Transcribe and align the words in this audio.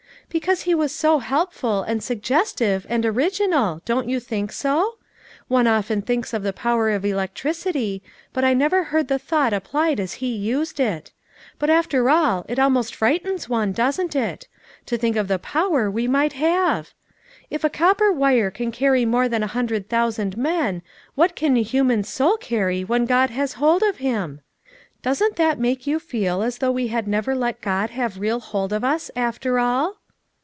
"Because 0.31 0.61
he 0.61 0.73
was 0.73 0.95
so 0.95 1.19
helpful, 1.19 1.83
and 1.83 2.01
suggestive, 2.01 2.85
and 2.87 3.05
original, 3.05 3.81
don't 3.83 4.07
you 4.07 4.17
think 4.21 4.53
so? 4.53 4.95
One 5.49 5.67
often 5.67 6.01
thinks 6.01 6.33
of 6.33 6.41
the 6.41 6.53
power 6.53 6.89
of 6.89 7.03
electricity, 7.03 8.01
but 8.31 8.45
I 8.45 8.53
never 8.53 8.83
heard 8.85 9.09
the 9.09 9.19
thought 9.19 9.51
applied 9.51 9.99
as 9.99 10.13
he 10.23 10.33
used 10.33 10.79
it. 10.79 11.11
But 11.59 11.69
after 11.69 12.09
all, 12.09 12.45
it 12.47 12.57
almost 12.57 12.95
frightens 12.95 13.49
one, 13.49 13.73
doesn't 13.73 14.15
it? 14.15 14.47
To 14.85 14.97
think 14.97 15.17
of 15.17 15.27
the 15.27 15.37
power 15.37 15.91
we 15.91 16.07
might 16.07 16.31
have! 16.31 16.93
'If 17.49 17.65
a 17.65 17.69
copper 17.69 18.09
wire 18.09 18.49
can 18.51 18.71
carry 18.71 19.03
more 19.03 19.27
than 19.27 19.43
a 19.43 19.47
hundred 19.47 19.89
thousand 19.89 20.37
men, 20.37 20.81
what 21.13 21.35
can 21.35 21.57
a 21.57 21.61
human 21.61 22.05
soul 22.05 22.37
carry 22.37 22.85
when 22.85 23.03
God 23.05 23.31
has 23.31 23.55
hold 23.59 23.83
of 23.83 23.97
him?' 23.97 24.39
Doesn't 25.01 25.35
that 25.35 25.59
make 25.59 25.85
you 25.85 25.99
feel 25.99 26.41
as 26.41 26.59
though 26.59 26.71
we 26.71 26.87
had 26.87 27.05
never 27.05 27.35
let 27.35 27.59
God 27.59 27.89
have 27.89 28.17
real 28.21 28.39
hold 28.39 28.71
of 28.71 28.85
us, 28.85 29.11
after 29.13 29.59
all?" 29.59 29.97